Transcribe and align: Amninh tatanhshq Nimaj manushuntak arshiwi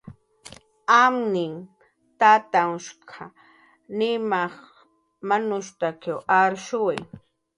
Amninh 1.01 1.59
tatanhshq 2.19 3.09
Nimaj 3.97 4.53
manushuntak 5.27 6.01
arshiwi 6.39 6.97